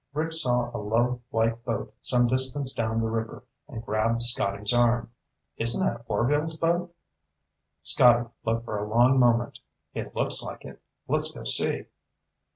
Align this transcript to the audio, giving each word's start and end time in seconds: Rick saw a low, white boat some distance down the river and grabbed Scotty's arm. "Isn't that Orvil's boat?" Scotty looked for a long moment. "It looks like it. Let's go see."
Rick 0.15 0.31
saw 0.31 0.71
a 0.75 0.79
low, 0.81 1.21
white 1.29 1.63
boat 1.63 1.93
some 2.01 2.25
distance 2.25 2.73
down 2.73 2.99
the 3.01 3.05
river 3.07 3.43
and 3.67 3.85
grabbed 3.85 4.23
Scotty's 4.23 4.73
arm. 4.73 5.11
"Isn't 5.57 5.85
that 5.85 6.03
Orvil's 6.07 6.57
boat?" 6.57 6.95
Scotty 7.83 8.27
looked 8.43 8.65
for 8.65 8.79
a 8.79 8.87
long 8.89 9.19
moment. 9.19 9.59
"It 9.93 10.15
looks 10.15 10.41
like 10.41 10.65
it. 10.65 10.81
Let's 11.07 11.31
go 11.31 11.43
see." 11.43 11.85